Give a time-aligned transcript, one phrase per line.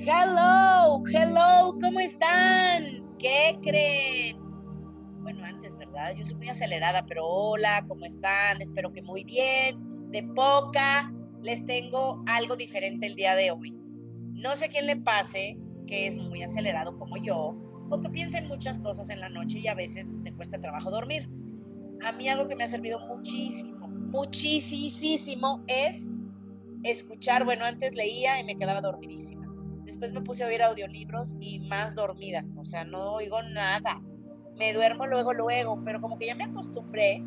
[0.00, 2.84] Hello, hello, ¿cómo están?
[3.18, 4.38] ¿Qué creen?
[5.22, 6.14] Bueno, antes, ¿verdad?
[6.16, 8.62] Yo soy muy acelerada, pero hola, ¿cómo están?
[8.62, 10.10] Espero que muy bien.
[10.12, 13.76] De poca, les tengo algo diferente el día de hoy.
[14.34, 15.58] No sé quién le pase
[15.88, 17.56] que es muy acelerado como yo,
[17.90, 20.92] o que piensa en muchas cosas en la noche y a veces te cuesta trabajo
[20.92, 21.28] dormir.
[22.04, 26.12] A mí algo que me ha servido muchísimo, muchísimo es
[26.84, 29.37] escuchar, bueno, antes leía y me quedaba dormidísima.
[29.88, 34.02] Después me puse a oír audiolibros y más dormida, o sea, no oigo nada.
[34.58, 37.24] Me duermo luego, luego, pero como que ya me acostumbré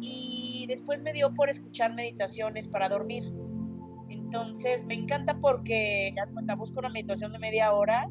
[0.00, 3.32] y después me dio por escuchar meditaciones para dormir.
[4.08, 8.10] Entonces me encanta porque, das cuenta, busco una meditación de media hora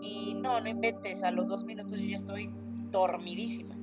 [0.00, 2.48] y no, no inventes, a los dos minutos yo ya estoy
[2.92, 3.74] dormidísima.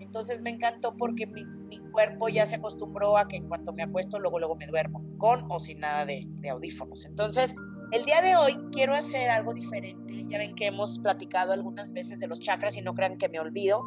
[0.00, 1.44] Entonces me encantó porque mi,
[1.92, 5.44] cuerpo ya se acostumbró a que en cuanto me acuesto, luego, luego me duermo, con
[5.50, 7.04] o sin nada de, audífonos.
[7.04, 7.54] Entonces,
[7.92, 10.24] el día de hoy quiero hacer algo diferente.
[10.28, 13.38] Ya ven que hemos platicado algunas veces de los chakras y no crean que me
[13.40, 13.84] olvido.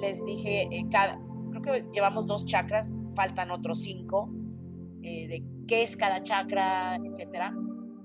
[0.00, 1.20] Les dije, eh, cada,
[1.50, 4.30] creo que llevamos dos chakras, faltan otros cinco,
[5.02, 7.54] eh, de qué es cada chakra, etcétera.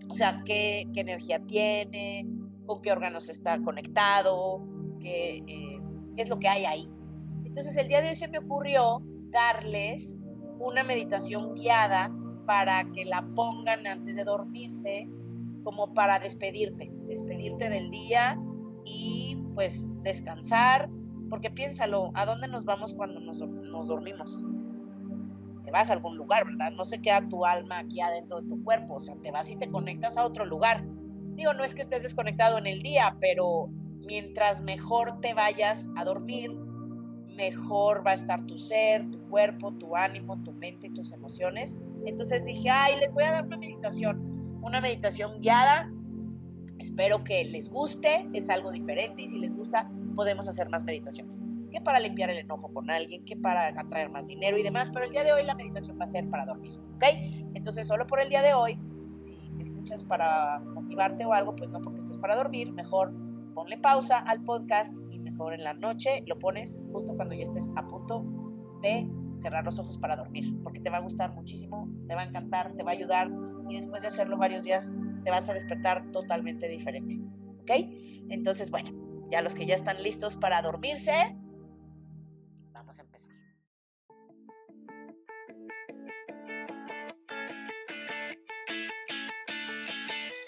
[0.09, 2.27] O sea, qué, energía tiene,
[2.65, 4.65] con qué órganos está conectado,
[4.99, 5.79] qué, eh,
[6.15, 6.87] qué es lo que hay ahí.
[7.45, 10.17] Entonces el día de hoy se me ocurrió darles
[10.59, 12.11] una meditación guiada
[12.45, 15.07] para que la pongan antes de dormirse,
[15.69, 18.41] como para despedirte, despedirte del día
[18.85, 20.89] y pues descansar,
[21.29, 23.37] porque piénsalo, ¿a dónde nos vamos cuando nos,
[23.87, 24.43] dormimos?
[25.63, 26.71] Te vas a algún lugar, ¿verdad?
[26.71, 29.57] No se queda tu alma aquí adentro de tu cuerpo, o sea, te vas y
[29.57, 30.83] te conectas a otro lugar.
[31.35, 36.03] Digo, no es que estés desconectado en el día, pero mientras mejor te vayas a
[36.03, 36.49] dormir,
[37.35, 41.79] mejor va a estar tu ser, tu cuerpo, tu ánimo, tu mente y tus emociones.
[42.07, 44.28] Entonces dije, ay, les voy a dar una meditación,
[44.61, 45.91] una meditación guiada.
[46.77, 51.43] Espero que les guste, es algo diferente y si les gusta podemos hacer más meditaciones.
[51.71, 55.05] Que para limpiar el enojo con alguien, que para atraer más dinero y demás, pero
[55.05, 57.03] el día de hoy la meditación va a ser para dormir, ¿ok?
[57.53, 58.79] Entonces solo por el día de hoy,
[59.17, 63.13] si escuchas para motivarte o algo, pues no porque esto es para dormir, mejor
[63.53, 64.97] ponle pausa al podcast
[65.47, 68.25] en la noche lo pones justo cuando ya estés a punto
[68.81, 69.09] de
[69.39, 72.73] cerrar los ojos para dormir, porque te va a gustar muchísimo, te va a encantar,
[72.73, 73.29] te va a ayudar
[73.69, 74.91] y después de hacerlo varios días
[75.23, 77.19] te vas a despertar totalmente diferente.
[77.61, 77.71] ¿Ok?
[78.29, 78.91] Entonces, bueno,
[79.29, 81.35] ya los que ya están listos para dormirse,
[82.73, 83.38] vamos a empezar.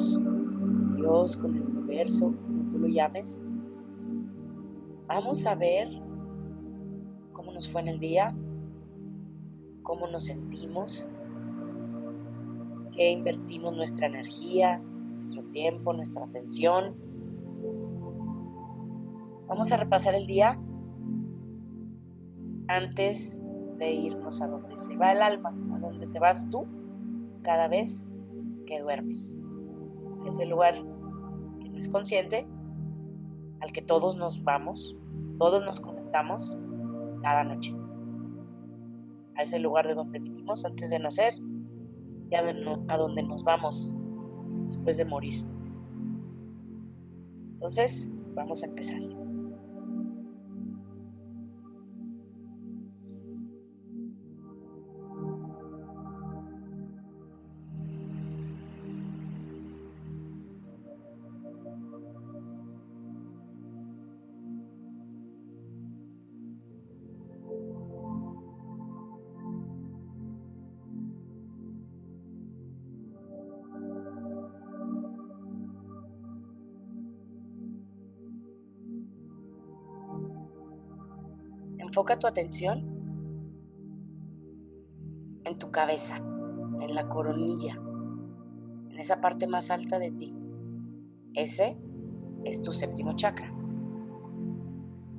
[0.00, 3.44] Con Dios, con el universo, como tú lo llames,
[5.06, 5.88] vamos a ver
[7.32, 8.34] cómo nos fue en el día,
[9.82, 11.08] cómo nos sentimos,
[12.92, 16.96] qué invertimos nuestra energía, nuestro tiempo, nuestra atención.
[19.48, 20.58] Vamos a repasar el día
[22.68, 23.42] antes
[23.78, 26.66] de irnos a donde se va el alma, a donde te vas tú
[27.42, 28.10] cada vez
[28.66, 29.40] que duermes.
[30.26, 30.74] Ese lugar
[31.60, 32.48] que no es consciente,
[33.60, 34.96] al que todos nos vamos,
[35.36, 36.58] todos nos conectamos
[37.20, 37.74] cada noche.
[39.36, 41.34] A ese lugar de donde vinimos antes de nacer
[42.30, 42.40] y a,
[42.88, 43.96] a donde nos vamos
[44.64, 45.44] después de morir.
[47.52, 49.19] Entonces, vamos a empezar.
[81.90, 82.84] Enfoca tu atención
[85.42, 87.82] en tu cabeza, en la coronilla,
[88.90, 90.32] en esa parte más alta de ti.
[91.34, 91.76] Ese
[92.44, 93.52] es tu séptimo chakra.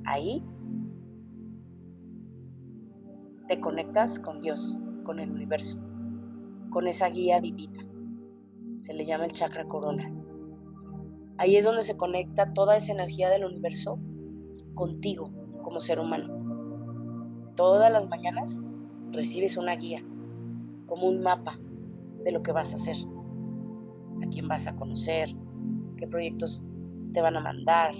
[0.06, 0.42] Ahí
[3.48, 5.84] te conectas con Dios, con el universo,
[6.70, 7.86] con esa guía divina.
[8.78, 10.10] Se le llama el chakra corona.
[11.36, 13.98] Ahí es donde se conecta toda esa energía del universo
[14.72, 15.24] contigo
[15.62, 16.41] como ser humano.
[17.56, 18.62] Todas las mañanas
[19.12, 20.02] recibes una guía,
[20.86, 21.58] como un mapa
[22.24, 22.96] de lo que vas a hacer,
[24.22, 25.34] a quién vas a conocer,
[25.96, 26.64] qué proyectos
[27.12, 27.94] te van a mandar,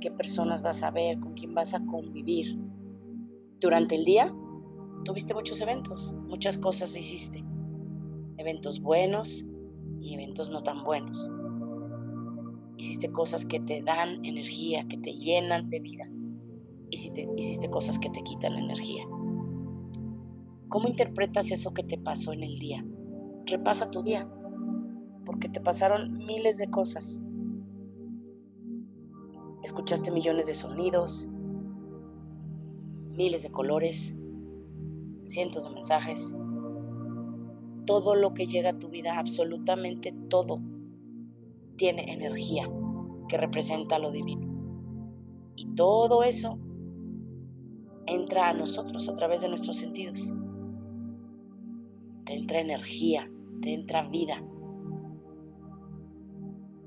[0.00, 2.58] qué personas vas a ver, con quién vas a convivir.
[3.60, 4.34] Durante el día
[5.04, 7.44] tuviste muchos eventos, muchas cosas hiciste,
[8.38, 9.46] eventos buenos
[10.00, 11.30] y eventos no tan buenos.
[12.76, 16.08] Hiciste cosas que te dan energía, que te llenan de vida.
[16.90, 19.04] Hiciste, hiciste cosas que te quitan energía.
[20.68, 22.84] ¿Cómo interpretas eso que te pasó en el día?
[23.46, 24.30] Repasa tu día,
[25.24, 27.24] porque te pasaron miles de cosas.
[29.62, 31.28] Escuchaste millones de sonidos,
[33.12, 34.16] miles de colores,
[35.22, 36.38] cientos de mensajes.
[37.84, 40.60] Todo lo que llega a tu vida, absolutamente todo,
[41.76, 42.70] tiene energía
[43.28, 44.48] que representa lo divino.
[45.56, 46.58] Y todo eso
[48.08, 50.32] entra a nosotros a través de nuestros sentidos.
[52.24, 53.30] Te entra energía,
[53.62, 54.42] te entra vida.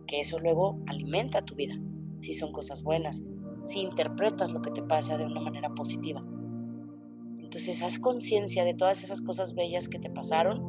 [0.08, 1.76] Que eso luego alimenta tu vida,
[2.20, 3.26] si son cosas buenas,
[3.64, 6.24] si interpretas lo que te pasa de una manera positiva.
[7.40, 10.62] Entonces haz conciencia de todas esas cosas bellas que te pasaron,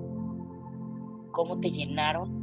[1.32, 2.42] cómo te llenaron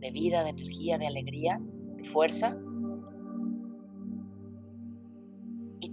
[0.00, 1.60] de vida, de energía, de alegría,
[1.96, 2.58] de fuerza.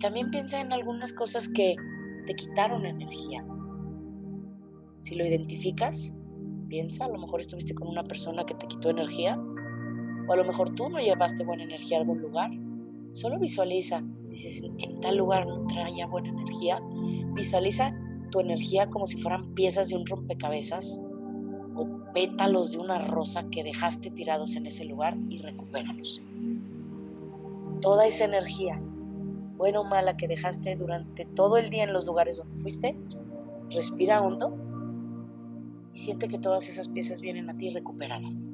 [0.04, 1.78] También piensa en algunas cosas que
[2.28, 3.46] te quitaron energía.
[5.00, 6.14] Si lo identificas,
[6.68, 9.40] piensa, a lo mejor estuviste con una persona que te quitó energía,
[10.28, 12.52] o a lo mejor tú no llevaste buena energía a algún lugar.
[13.14, 16.82] Solo visualiza, dices, en tal lugar no traía buena energía.
[17.34, 17.98] Visualiza
[18.30, 21.02] tu energía como si fueran piezas de un rompecabezas
[22.14, 26.22] pétalos de una rosa que dejaste tirados en ese lugar y recupéralos.
[27.82, 28.82] Toda esa energía,
[29.64, 32.98] buena o mala, que dejaste durante todo el día en los lugares donde fuiste,
[33.70, 34.58] respira hondo
[35.94, 38.50] y siente que todas esas piezas vienen a ti y recupéralas.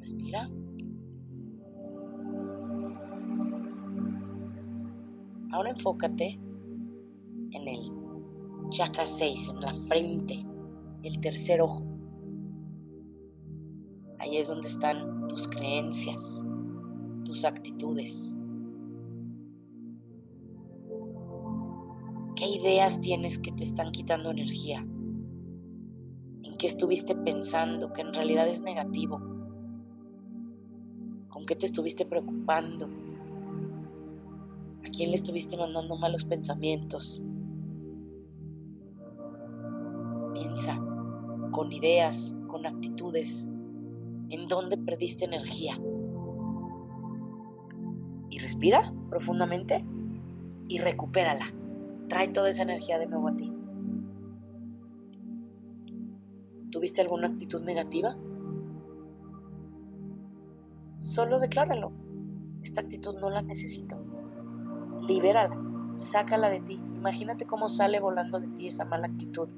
[0.00, 0.50] Respira.
[5.52, 6.40] Ahora enfócate
[7.52, 7.78] en el
[8.70, 10.44] chakra 6, en la frente,
[11.04, 11.91] el tercer ojo.
[14.22, 16.46] Ahí es donde están tus creencias,
[17.24, 18.38] tus actitudes.
[22.36, 24.86] ¿Qué ideas tienes que te están quitando energía?
[26.44, 29.18] ¿En qué estuviste pensando que en realidad es negativo?
[31.28, 32.88] ¿Con qué te estuviste preocupando?
[34.86, 37.24] ¿A quién le estuviste mandando malos pensamientos?
[41.50, 43.50] con ideas, con actitudes,
[44.32, 45.78] en dónde perdiste energía.
[48.30, 49.84] Y respira profundamente
[50.68, 51.44] y recupérala.
[52.08, 53.52] Trae toda esa energía de nuevo a ti.
[56.70, 58.16] ¿Tuviste alguna actitud negativa?
[60.96, 61.92] Solo decláralo.
[62.62, 64.02] Esta actitud no la necesito.
[65.06, 65.62] Libérala,
[65.94, 66.80] sácala de ti.
[66.94, 69.48] Imagínate cómo sale volando de ti esa mala actitud,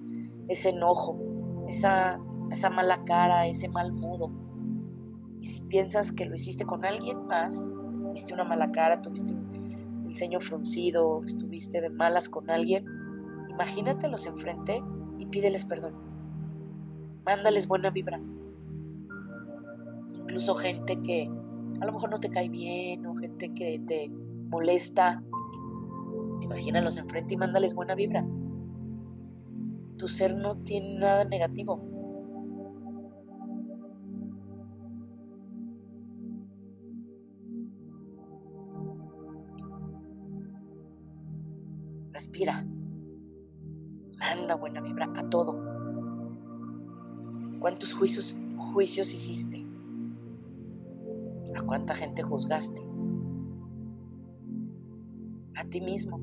[0.48, 2.18] ese enojo, esa,
[2.50, 4.43] esa mala cara, ese mal modo.
[5.44, 9.34] Y si piensas que lo hiciste con alguien más, tuviste una mala cara, tuviste
[10.06, 12.86] el ceño fruncido, estuviste de malas con alguien,
[13.50, 14.82] imagínatelos enfrente
[15.18, 15.96] y pídeles perdón.
[17.26, 18.22] Mándales buena vibra.
[20.14, 21.30] Incluso gente que
[21.78, 24.10] a lo mejor no te cae bien o gente que te
[24.50, 25.22] molesta,
[26.40, 28.26] imagínalos enfrente y mándales buena vibra.
[29.98, 31.93] Tu ser no tiene nada negativo.
[42.14, 42.66] Respira.
[44.18, 45.62] Manda buena vibra a todo.
[47.60, 49.66] ¿Cuántos juicios, juicios hiciste?
[51.54, 52.80] ¿A cuánta gente juzgaste?
[55.56, 56.22] A ti mismo.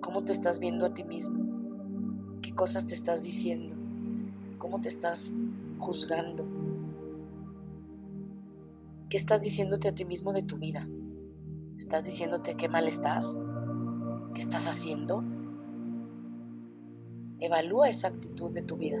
[0.00, 1.44] ¿Cómo te estás viendo a ti mismo?
[2.54, 3.74] cosas te estás diciendo,
[4.58, 5.34] cómo te estás
[5.78, 6.46] juzgando,
[9.08, 10.88] qué estás diciéndote a ti mismo de tu vida.
[11.76, 13.38] ¿Estás diciéndote qué mal estás?
[14.34, 15.24] ¿Qué estás haciendo?
[17.38, 18.98] Evalúa esa actitud de tu vida.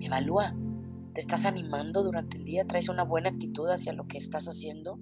[0.00, 0.54] Evalúa
[1.14, 2.66] ¿Te estás animando durante el día?
[2.66, 4.98] ¿Traes una buena actitud hacia lo que estás haciendo?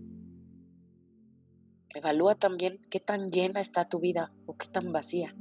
[1.89, 5.35] Evalúa también qué tan llena está tu vida o qué tan vacía.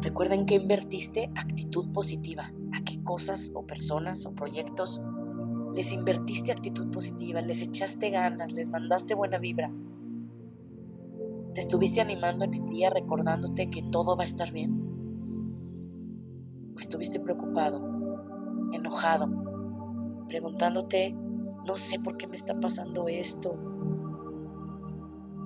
[0.00, 2.52] Recuerden que invertiste actitud positiva.
[2.72, 5.04] ¿A qué cosas o personas o proyectos
[5.74, 7.40] les invertiste actitud positiva?
[7.40, 9.72] Les echaste ganas, les mandaste buena vibra.
[11.54, 14.80] Te estuviste animando en el día recordándote que todo va a estar bien.
[16.74, 17.82] O estuviste preocupado,
[18.72, 21.14] enojado, preguntándote
[21.66, 23.52] no sé por qué me está pasando esto.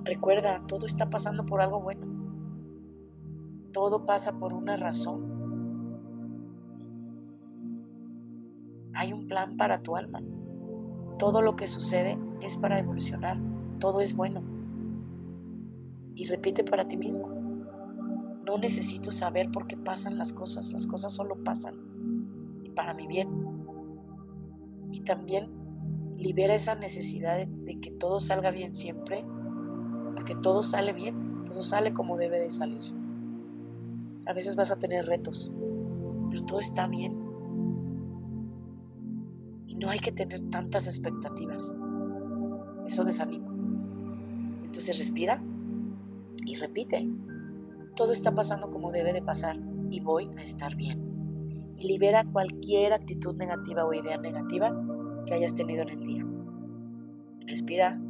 [0.03, 2.07] Recuerda, todo está pasando por algo bueno.
[3.71, 5.36] Todo pasa por una razón.
[9.07, 10.21] Hay un plan para tu alma.
[11.17, 13.39] Todo lo que sucede es para evolucionar.
[13.79, 14.43] Todo es bueno.
[16.13, 17.29] Y repite para ti mismo.
[18.45, 20.73] No necesito saber por qué pasan las cosas.
[20.73, 21.75] Las cosas solo pasan.
[22.65, 23.29] Y para mi bien.
[24.91, 25.53] Y también
[26.17, 29.23] libera esa necesidad de, que todo salga bien siempre,
[30.15, 32.81] porque todo sale bien, todo sale como debe de salir.
[34.25, 35.55] A veces vas a tener retos,
[36.29, 37.26] pero todo está bien.
[39.81, 41.77] No hay que tener tantas expectativas.
[42.85, 43.47] Eso desanima.
[44.63, 45.43] Entonces respira
[46.45, 47.07] y repite.
[47.95, 51.73] Todo está pasando como debe de pasar y voy a estar bien.
[51.77, 54.75] Y libera cualquier actitud negativa o idea negativa
[55.25, 56.25] que hayas tenido en el día.
[57.45, 58.01] Respira.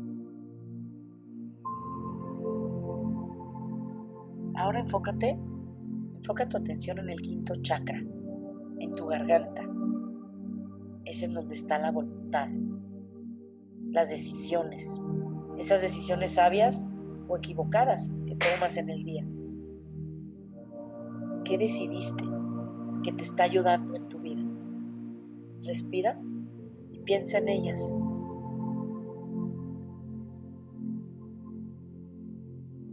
[4.56, 5.40] Ahora enfócate,
[6.16, 8.00] enfoca tu atención en el quinto chakra,
[8.80, 9.77] en tu garganta.
[11.08, 12.50] Es en donde está la voluntad,
[13.92, 15.02] las decisiones,
[15.58, 16.90] esas decisiones sabias
[17.28, 19.26] o equivocadas que tomas en el día.
[21.46, 22.26] ¿Qué decidiste
[23.04, 24.44] que te está ayudando en tu vida?
[25.64, 26.20] Respira
[27.08, 27.96] piensa en ellas.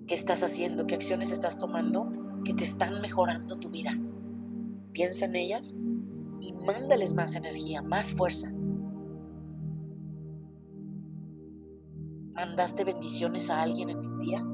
[0.06, 0.87] ¿Qué estás haciendo?
[0.87, 2.12] ¿Qué acciones estás tomando
[2.44, 3.99] que te están mejorando tu vida?
[4.92, 5.76] Piensa en ellas
[6.41, 8.53] y mándales más energía, más fuerza.
[12.35, 14.45] ¿Mandaste bendiciones a alguien en el día?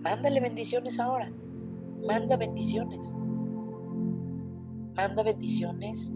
[0.00, 1.30] Mándale bendiciones ahora.
[2.06, 3.16] Manda bendiciones.
[4.96, 6.14] Manda bendiciones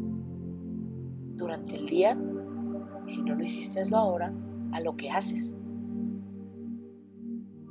[1.37, 2.19] durante el día
[3.07, 4.33] y si no lo hiciste, hazlo ahora
[4.73, 5.59] a lo que haces.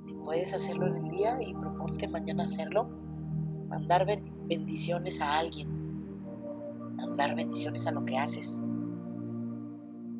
[0.03, 2.89] Si puedes hacerlo en el día y proponte mañana hacerlo,
[3.71, 5.69] mandar bendiciones a alguien,
[6.97, 8.61] mandar bendiciones a lo que haces,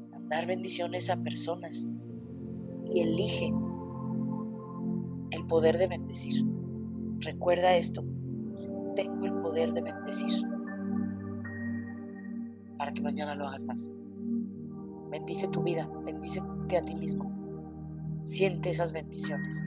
[0.10, 1.91] mandar bendiciones a personas
[2.86, 3.53] y elige
[5.31, 6.46] el poder de bendecir.
[7.20, 8.05] Recuerda esto,
[8.96, 10.48] tengo el poder de bendecir
[12.77, 13.93] para que mañana lo hagas más.
[15.10, 17.29] Bendice tu vida, bendícete a ti mismo.
[18.24, 19.65] Siente esas bendiciones.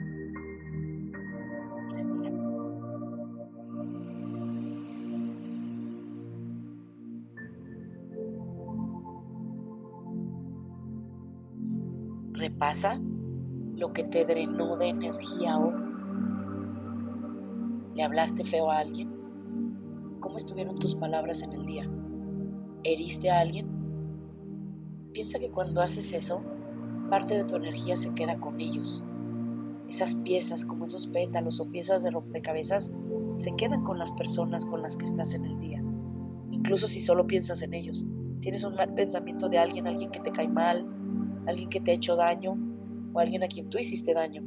[12.45, 13.01] Repasa
[13.75, 15.73] lo que te drenó de energía hoy.
[17.95, 19.09] ¿Le hablaste feo a alguien?
[20.19, 21.89] ¿Cómo estuvieron tus palabras en el día?
[22.83, 23.67] heriste a alguien,
[25.11, 26.45] piensa que cuando haces eso,
[27.09, 29.03] parte de tu energía se queda con ellos.
[29.89, 32.95] Esas piezas, como esos pétalos o piezas de rompecabezas,
[33.37, 35.83] se quedan con las personas con las que estás en el día.
[36.51, 38.05] Incluso si solo piensas en ellos.
[38.37, 40.94] Tienes un mal pensamiento de alguien, alguien que te cae mal,
[41.47, 42.57] alguien que te ha hecho daño
[43.13, 44.43] o alguien a quien tú hiciste daño.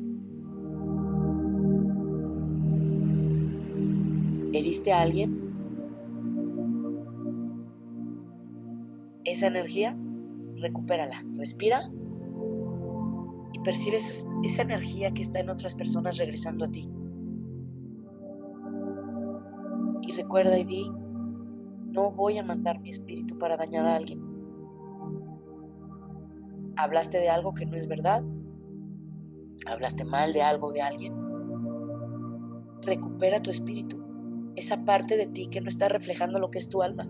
[4.53, 5.49] ¿Heriste a alguien?
[9.31, 9.97] esa energía,
[10.57, 11.91] recupérala, respira
[13.53, 16.89] y percibes esa energía que está en otras personas regresando a ti.
[20.03, 20.91] Y recuerda y di,
[21.91, 24.28] no voy a mandar mi espíritu para dañar a alguien.
[26.79, 28.23] Hablaste de algo que no es verdad.
[29.67, 31.13] Hablaste mal de algo de alguien.
[32.83, 34.01] Recupera tu espíritu,
[34.55, 37.09] esa parte de ti que no está reflejando lo que es tu alma.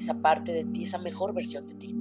[0.00, 1.94] esa parte de ti, esa mejor versión de ti.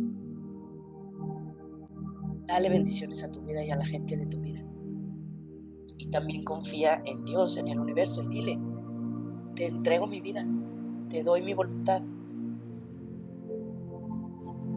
[2.47, 4.63] Dale bendiciones a tu vida y a la gente de tu vida.
[5.99, 8.59] Y también confía en Dios, en el universo, y dile,
[9.53, 10.47] te entrego mi vida,
[11.09, 12.01] te doy mi voluntad.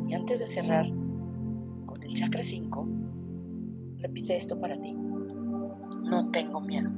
[0.08, 0.86] Y antes de cerrar
[1.86, 2.88] con el chakra 5,
[3.98, 4.94] repite esto para ti.
[6.02, 6.90] No tengo miedo.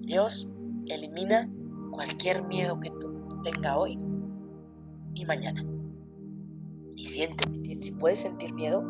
[0.00, 0.48] Dios
[0.88, 1.48] elimina
[1.92, 3.12] cualquier miedo que tú
[3.44, 3.98] tengas hoy
[5.14, 5.62] y mañana.
[6.96, 7.44] Y siente,
[7.80, 8.82] si puedes sentir miedo,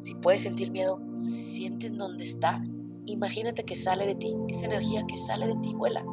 [0.00, 2.62] si puedes sentir miedo, siente en dónde está.
[3.06, 6.04] Imagínate que sale de ti, esa energía que sale de ti vuela.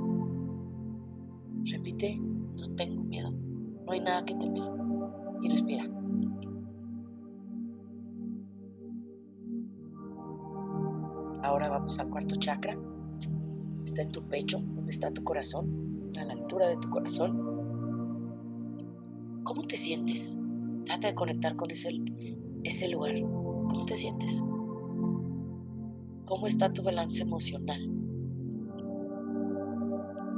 [1.63, 4.63] Repite, no tengo miedo, no hay nada que temer.
[5.41, 5.85] Y respira.
[11.43, 12.75] Ahora vamos al cuarto chakra.
[13.85, 17.37] Está en tu pecho, donde está tu corazón, a la altura de tu corazón.
[19.43, 20.37] ¿Cómo te sientes?
[20.83, 21.91] Trata de conectar con ese,
[22.63, 23.15] ese lugar.
[23.69, 24.43] ¿Cómo te sientes?
[26.25, 27.79] ¿Cómo está tu balance emocional?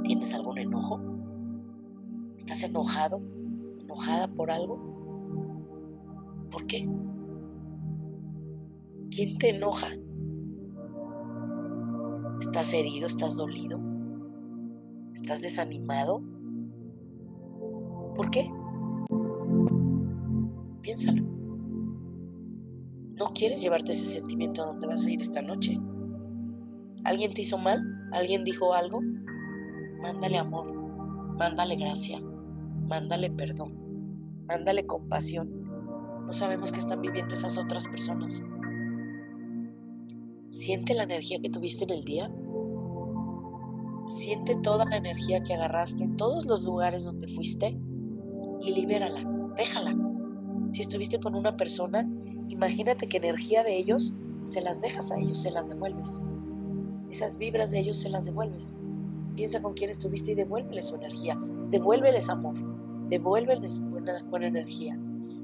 [0.04, 1.00] ¿Tienes algún enojo?
[2.36, 3.20] ¿Estás enojado?
[3.80, 4.78] ¿Enojada por algo?
[6.50, 6.88] ¿Por qué?
[9.10, 9.88] ¿Quién te enoja?
[12.40, 13.06] ¿Estás herido?
[13.06, 13.80] ¿Estás dolido?
[15.12, 16.22] ¿Estás desanimado?
[18.14, 18.50] ¿Por qué?
[20.80, 21.39] Piénsalo.
[23.20, 25.78] ¿No quieres llevarte ese sentimiento a donde vas a ir esta noche?
[27.04, 27.82] ¿Alguien te hizo mal?
[28.12, 29.02] ¿Alguien dijo algo?
[30.00, 30.72] Mándale amor,
[31.36, 32.18] mándale gracia,
[32.88, 33.74] mándale perdón,
[34.48, 35.50] mándale compasión.
[36.24, 38.42] No sabemos qué están viviendo esas otras personas.
[40.48, 42.32] Siente la energía que tuviste en el día.
[44.06, 47.78] Siente toda la energía que agarraste en todos los lugares donde fuiste
[48.62, 49.94] y libérala, déjala.
[50.72, 52.08] Si estuviste con una persona,
[52.50, 54.14] imagínate que energía de ellos
[54.44, 56.22] se las dejas a ellos, se las devuelves.
[57.10, 58.74] Esas vibras de ellos se las devuelves.
[59.34, 61.40] Piensa con quién estuviste y devuélveles su energía.
[61.70, 62.54] Devuélveles amor.
[63.08, 64.98] Devuélveles buena, buena energía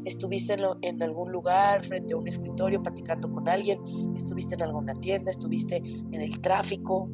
[0.07, 3.81] estuviste en, algún lugar frente a un escritorio platicando con alguien,
[4.15, 7.11] estuviste en alguna tienda, estuviste en el tráfico,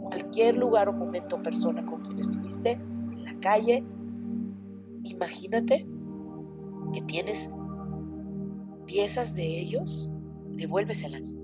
[0.00, 3.84] cualquier lugar o momento o persona con quien estuviste, en la calle,
[5.02, 5.86] imagínate
[6.92, 7.54] que tienes
[8.86, 10.10] piezas de ellos,
[10.50, 11.38] devuélveselas.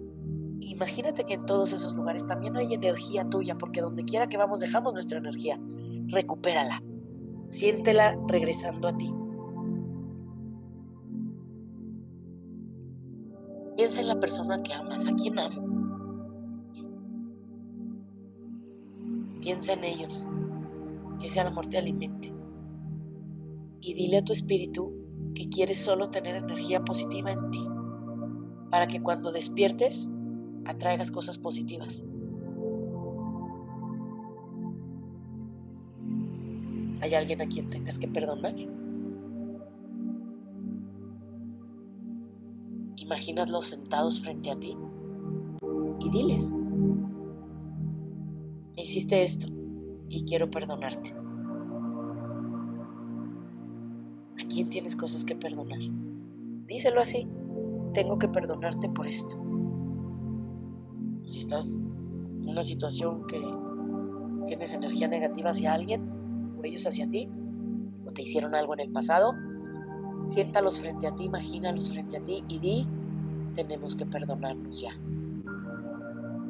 [0.61, 4.61] Imagínate que en todos esos lugares también hay energía tuya, porque donde quiera que vamos
[4.61, 5.61] dejamos nuestra energía.
[6.07, 6.83] Recupérala.
[7.49, 9.13] Siéntela regresando a ti.
[13.77, 15.69] Piensa en la persona que amas, a quien amo.
[19.41, 20.29] Piensa en ellos,
[21.19, 22.35] que ese amor te alimente.
[23.81, 24.98] Y dile a tu espíritu
[25.39, 27.65] que quieres solo tener energía positiva en ti,
[28.71, 30.11] para que cuando despiertes
[30.65, 32.05] atraigas cosas positivas.
[37.01, 38.57] ¿Hay alguien a quien tengas que perdonar?
[42.97, 44.77] Imagínatlos sentados frente a ti
[46.01, 46.57] y diles,
[48.75, 49.47] me hiciste esto
[50.09, 51.18] y quiero perdonarte.
[54.59, 55.79] Quién tienes cosas que perdonar?
[56.67, 57.29] Díselo así,
[57.95, 59.41] tengo que perdonarte por esto.
[61.25, 63.41] Si estás en una situación que
[64.47, 66.11] tienes energía negativa hacia alguien,
[66.59, 67.29] o ellos hacia ti,
[68.05, 69.33] o te hicieron algo en el pasado,
[70.25, 72.89] siéntalos frente a ti, imagínalos frente a ti y di,
[73.55, 74.91] tenemos que perdonarnos ya.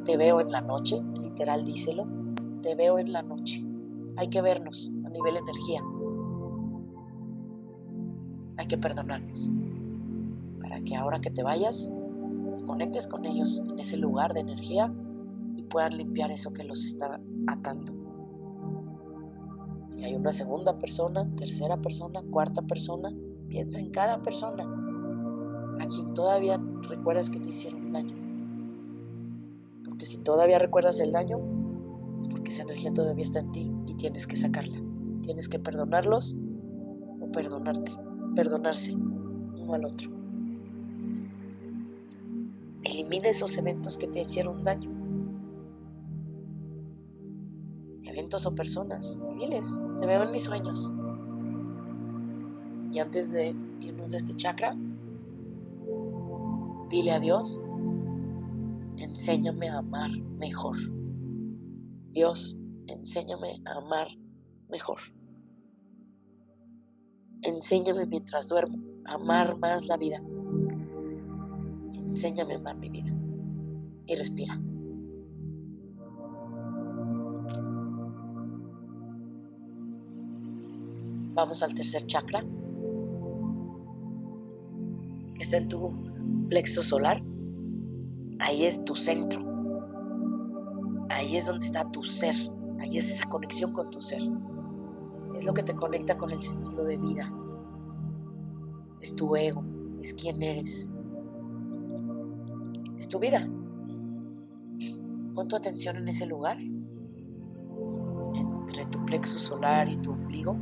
[0.07, 2.07] Te veo en la noche, literal díselo,
[2.62, 3.62] te veo en la noche.
[4.16, 5.83] Hay que vernos a nivel energía.
[8.68, 9.50] Que perdonarnos.
[10.61, 11.92] Para que ahora que te vayas,
[12.54, 14.92] te conectes con ellos en ese lugar de energía
[15.57, 17.94] y puedan limpiar eso que los está atando.
[19.87, 23.11] Si hay una segunda persona, tercera persona, cuarta persona,
[23.48, 24.64] piensa en cada persona
[25.81, 28.14] a quien todavía recuerdas que te hicieron daño.
[29.85, 31.38] Porque si todavía recuerdas el daño,
[32.18, 34.78] es porque esa energía todavía está en ti y tienes que sacarla.
[35.22, 36.37] Tienes que perdonarlos
[37.20, 37.92] o perdonarte,
[38.38, 40.12] perdonarse uno al otro.
[42.85, 44.88] Elimina esos eventos que te hicieron daño.
[48.05, 49.18] Eventos o personas.
[49.40, 50.92] Diles, te veo en mis sueños.
[52.92, 54.77] Y antes de irnos de este chakra,
[56.88, 57.61] Dile a Dios,
[58.98, 60.77] enséñame a amar mejor.
[62.12, 64.07] Dios, enséñame a amar
[64.70, 64.98] mejor.
[67.42, 70.22] Enséñame mientras duermo a amar más la vida.
[71.94, 73.12] Enséñame a amar mi vida.
[74.07, 74.59] Y respira.
[81.35, 82.42] Vamos al tercer chakra.
[85.38, 85.94] está en tu
[86.48, 87.22] plexo solar,
[88.40, 89.40] ahí es tu centro.
[91.11, 92.35] Ahí es donde está tu ser.
[92.81, 94.20] Ahí es esa conexión con tu ser.
[95.38, 97.33] Es lo que te conecta con el sentido de vida.
[99.01, 99.62] Es tu ego,
[100.01, 100.92] es quién eres.
[102.98, 103.48] Es tu vida.
[105.35, 106.59] Pon tu atención en ese lugar,
[108.35, 110.57] entre tu plexo solar y tu ombligo,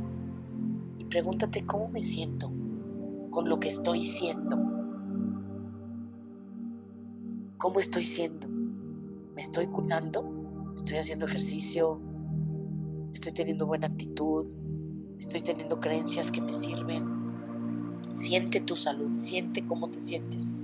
[0.99, 2.51] y pregúntate cómo me siento
[3.31, 4.57] con lo que estoy siendo.
[7.57, 8.47] ¿Cómo estoy siendo?
[8.47, 10.71] ¿Me estoy cuidando?
[10.75, 11.99] ¿Estoy haciendo ejercicio?
[13.17, 14.45] ¿Estoy teniendo buena actitud?
[15.17, 17.03] ¿Estoy teniendo creencias que me sirven?
[18.13, 20.55] Siente tu salud, siente cómo te sientes.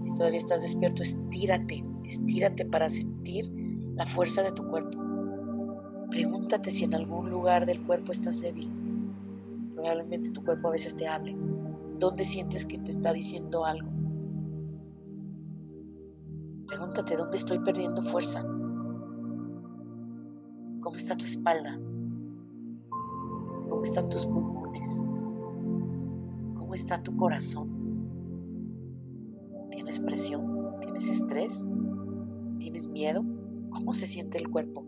[0.00, 3.48] Si todavía estás despierto, estírate, estírate para sentir
[3.94, 4.98] la fuerza de tu cuerpo.
[6.10, 8.68] Pregúntate si en algún lugar del cuerpo estás débil.
[9.70, 11.36] Probablemente tu cuerpo a veces te hable.
[12.00, 13.88] ¿Dónde sientes que te está diciendo algo?
[16.66, 18.44] Pregúntate, ¿dónde estoy perdiendo fuerza?
[20.86, 21.80] ¿Cómo está tu espalda?
[23.68, 25.04] ¿Cómo están tus pulmones?
[26.54, 27.74] ¿Cómo está tu corazón?
[29.72, 30.76] ¿Tienes presión?
[30.80, 31.68] ¿Tienes estrés?
[32.60, 33.24] ¿Tienes miedo?
[33.70, 34.86] ¿Cómo se siente el cuerpo?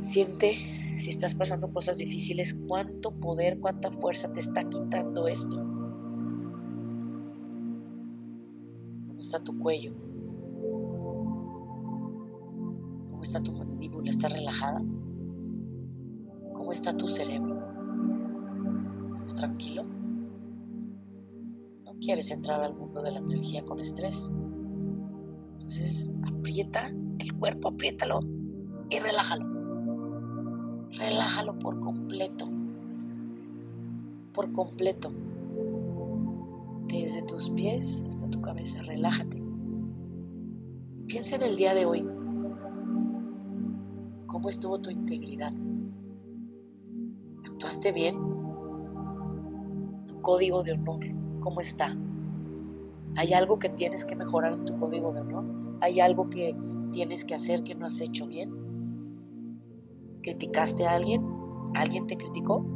[0.00, 0.52] Siente
[0.98, 5.56] si estás pasando cosas difíciles, cuánto poder, cuánta fuerza te está quitando esto.
[9.18, 9.94] está tu cuello?
[13.24, 14.10] ¿Cómo está tu mandíbula?
[14.10, 14.84] ¿Está relajada?
[16.52, 17.58] ¿Cómo está tu cerebro?
[19.14, 19.82] ¿Está tranquilo?
[21.86, 24.30] No quieres entrar al mundo de la energía con estrés.
[25.52, 28.20] Entonces aprieta el cuerpo, apriétalo
[28.90, 29.46] y relájalo.
[30.90, 32.44] Relájalo por completo.
[34.34, 35.08] Por completo
[36.88, 38.82] desde tus pies hasta tu cabeza.
[38.82, 39.42] Relájate.
[41.06, 42.06] Piensa en el día de hoy.
[44.34, 45.52] ¿Cómo estuvo tu integridad?
[47.46, 48.16] ¿Actuaste bien?
[50.08, 51.04] ¿Tu código de honor?
[51.38, 51.96] ¿Cómo está?
[53.14, 55.44] ¿Hay algo que tienes que mejorar en tu código de honor?
[55.80, 56.56] ¿Hay algo que
[56.90, 58.50] tienes que hacer que no has hecho bien?
[60.20, 61.24] ¿Criticaste a alguien?
[61.76, 62.66] ¿Alguien te criticó?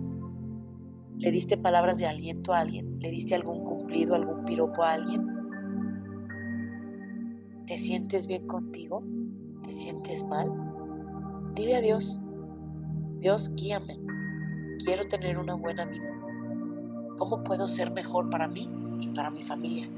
[1.16, 3.00] ¿Le diste palabras de aliento a alguien?
[3.00, 5.26] ¿Le diste algún cumplido, algún piropo a alguien?
[7.66, 9.02] ¿Te sientes bien contigo?
[9.64, 10.67] ¿Te sientes mal?
[11.58, 12.20] Dile a Dios,
[13.18, 13.98] Dios, guíame.
[14.84, 16.16] Quiero tener una buena vida.
[17.16, 19.88] ¿Cómo puedo ser mejor para mí y para mi familia?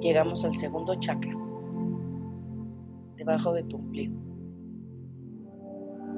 [0.00, 1.36] Llegamos al segundo chakra,
[3.16, 4.14] debajo de tu ombligo.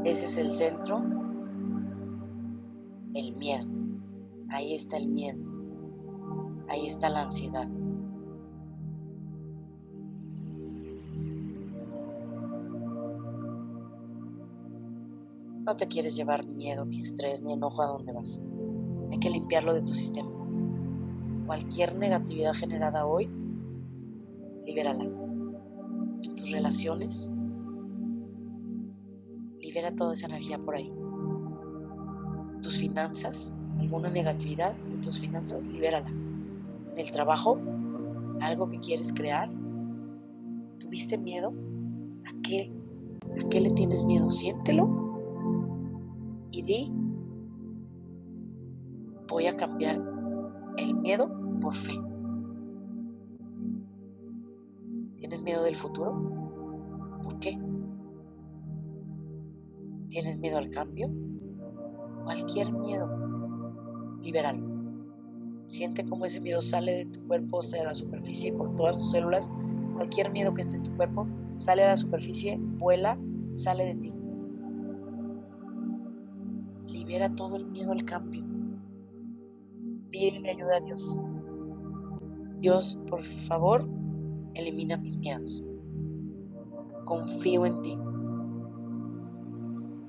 [0.04, 1.02] Ese es el centro
[3.10, 3.66] del miedo.
[4.50, 5.38] Ahí está el miedo.
[6.68, 7.68] Ahí está la ansiedad.
[15.64, 18.42] No te quieres llevar miedo, ni estrés, ni enojo a donde vas.
[19.10, 20.30] Hay que limpiarlo de tu sistema.
[21.46, 23.30] Cualquier negatividad generada hoy,
[24.66, 25.04] libérala.
[25.04, 27.30] En tus relaciones,
[29.60, 30.92] libera toda esa energía por ahí.
[32.62, 36.10] Tus finanzas, alguna negatividad en tus finanzas, libérala.
[36.10, 37.58] En el trabajo,
[38.40, 39.50] algo que quieres crear,
[40.78, 41.52] ¿tuviste miedo?
[42.24, 42.72] ¿A qué,
[43.40, 44.30] ¿A qué le tienes miedo?
[44.30, 45.12] Siéntelo
[46.52, 46.92] y di,
[49.28, 50.00] voy a cambiar
[50.76, 51.94] el miedo por fe.
[55.22, 57.20] ¿Tienes miedo del futuro?
[57.22, 57.56] ¿Por qué?
[60.08, 61.08] ¿Tienes miedo al cambio?
[62.24, 64.66] Cualquier miedo, libéralo.
[65.66, 69.12] Siente cómo ese miedo sale de tu cuerpo, sea a la superficie, por todas tus
[69.12, 69.48] células.
[69.94, 73.16] Cualquier miedo que esté en tu cuerpo sale a la superficie, vuela,
[73.54, 74.22] sale de ti
[76.92, 78.44] libera todo el miedo al cambio.
[80.10, 81.18] Pídele ayuda a Dios.
[82.58, 83.88] Dios, por favor,
[84.54, 85.64] elimina mis miedos.
[87.04, 87.98] Confío en ti.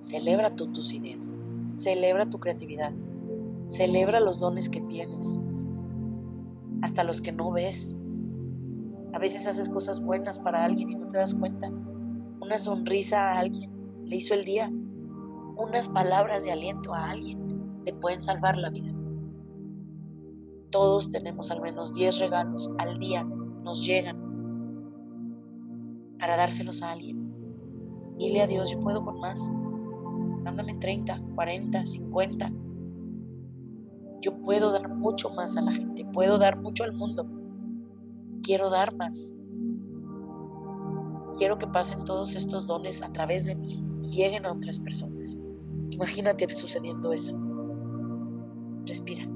[0.02, 1.36] Celebra tú tus ideas.
[1.74, 2.94] Celebra tu creatividad.
[3.68, 5.42] Celebra los dones que tienes.
[6.82, 7.98] hasta los que no ves.
[9.14, 11.70] A veces haces cosas buenas para alguien y no te das cuenta.
[12.42, 13.72] Una sonrisa a alguien
[14.04, 14.70] le hizo el día.
[15.56, 17.48] Unas palabras de aliento a alguien
[17.86, 18.94] le pueden salvar la vida.
[20.72, 24.23] Todos tenemos al menos 10 regalos al día, nos llegan
[26.20, 27.34] para dárselos a alguien.
[28.18, 29.52] Dile a Dios, yo puedo con más.
[30.44, 32.52] Mándame 30, 40, 50.
[34.22, 37.28] Yo puedo dar mucho más a la gente, puedo dar mucho al mundo.
[38.42, 39.36] Quiero dar más.
[41.38, 45.40] Quiero que pasen todos estos dones a través de mí y lleguen a otras personas.
[45.90, 47.38] Imagínate sucediendo eso.
[48.86, 49.33] Respira.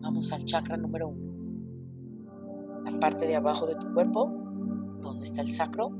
[0.00, 1.30] Vamos al chakra número uno.
[2.84, 4.30] La parte de abajo de tu cuerpo,
[5.00, 5.92] donde está el sacro,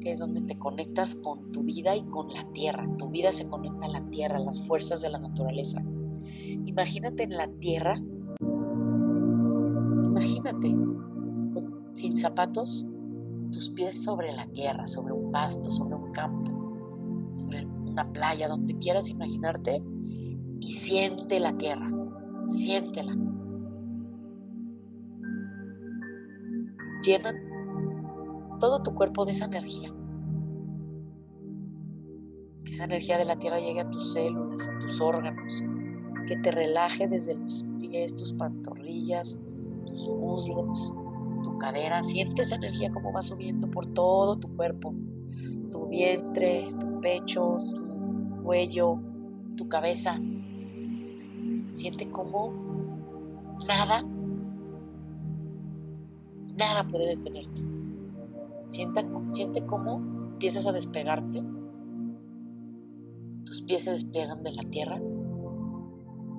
[0.00, 2.86] que es donde te conectas con tu vida y con la tierra.
[2.98, 5.82] Tu vida se conecta a la tierra, a las fuerzas de la naturaleza.
[6.64, 7.94] Imagínate en la tierra.
[10.04, 10.76] Imagínate
[11.96, 12.86] sin zapatos,
[13.50, 18.76] tus pies sobre la tierra, sobre un pasto, sobre un campo, sobre una playa, donde
[18.76, 19.82] quieras imaginarte
[20.60, 21.90] y siente la tierra,
[22.46, 23.16] siéntela.
[27.06, 27.36] Llenan
[28.58, 29.94] todo tu cuerpo de esa energía.
[32.64, 35.62] Que esa energía de la tierra llegue a tus células, a tus órganos,
[36.26, 39.38] que te relaje desde los pies, tus pantorrillas,
[39.86, 40.92] tus muslos,
[41.44, 42.02] tu cadera.
[42.02, 44.92] Siente esa energía como va subiendo por todo tu cuerpo,
[45.70, 48.98] tu vientre, tu pecho, tu cuello,
[49.56, 50.18] tu cabeza.
[51.70, 52.52] Siente como
[53.68, 54.04] nada,
[56.56, 57.62] nada puede detenerte.
[58.66, 59.98] Siente cómo
[60.32, 61.42] empiezas a despegarte.
[63.44, 65.00] Tus pies se despegan de la tierra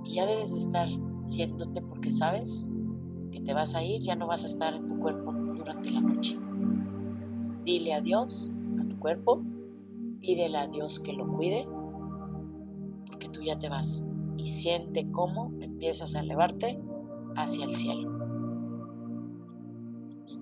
[0.03, 0.87] y ya debes de estar
[1.29, 2.69] yéndote porque sabes
[3.31, 6.01] que te vas a ir, ya no vas a estar en tu cuerpo durante la
[6.01, 6.37] noche.
[7.63, 9.41] Dile adiós a tu cuerpo,
[10.19, 11.67] pídele a Dios que lo cuide,
[13.05, 14.05] porque tú ya te vas
[14.37, 16.79] y siente cómo empiezas a elevarte
[17.35, 18.16] hacia el cielo.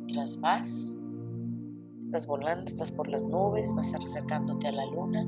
[0.06, 0.98] Mientras vas,
[2.06, 5.28] Estás volando, estás por las nubes, vas acercándote a la luna,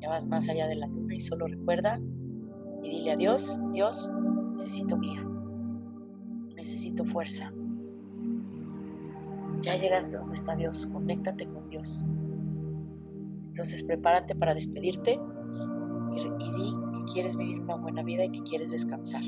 [0.00, 2.00] ya vas más allá de la luna y solo recuerda
[2.82, 4.10] y dile a Dios, Dios,
[4.52, 5.24] necesito guía,
[6.56, 7.52] necesito fuerza.
[9.62, 12.04] Ya llegaste donde está Dios, conéctate con Dios.
[13.48, 15.20] Entonces prepárate para despedirte
[16.12, 19.22] y, y di que quieres vivir una buena vida y que quieres descansar.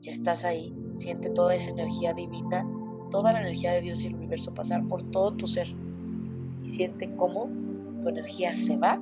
[0.00, 2.68] Ya estás ahí, siente toda esa energía divina
[3.14, 5.68] toda la energía de Dios y el universo pasar por todo tu ser.
[6.64, 7.48] Y siente cómo
[8.02, 9.00] tu energía se va.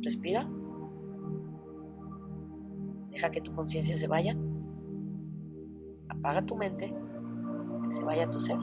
[0.00, 0.50] Respira.
[3.12, 4.36] Deja que tu conciencia se vaya.
[6.08, 6.92] Apaga tu mente.
[7.84, 8.58] Que se vaya tu ser.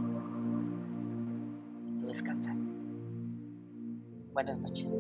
[1.94, 2.54] Y tú descansa.
[4.34, 4.94] Buenas noches.